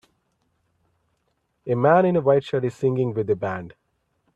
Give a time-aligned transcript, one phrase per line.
[1.67, 3.75] A man in a white shirt is singing with a band.